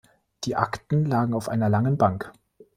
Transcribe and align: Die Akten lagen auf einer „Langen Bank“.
Die 0.45 0.55
Akten 0.55 1.05
lagen 1.05 1.35
auf 1.35 1.47
einer 1.47 1.69
„Langen 1.69 1.95
Bank“. 1.99 2.33